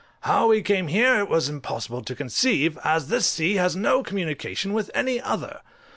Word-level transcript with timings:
How 0.21 0.47
we 0.47 0.63
came 0.63 0.87
here 0.87 1.19
it 1.19 1.29
was 1.29 1.47
impossible 1.47 2.01
to 2.05 2.15
conceive, 2.15 2.75
as 2.83 3.09
this 3.09 3.27
sea 3.27 3.57
has 3.57 3.75
no 3.75 4.01
communication 4.01 4.73
with 4.73 4.89
any 4.95 5.21
other. 5.21 5.61